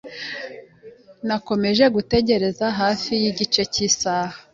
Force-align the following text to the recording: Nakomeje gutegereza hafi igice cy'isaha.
Nakomeje 1.27 1.83
gutegereza 1.95 2.65
hafi 2.79 3.13
igice 3.29 3.61
cy'isaha. 3.73 4.35